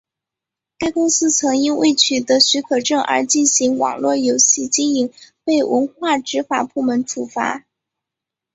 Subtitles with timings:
[0.79, 7.65] 该公司曾因未取得许可证而进行网络游戏经营被文化执法部门处罚。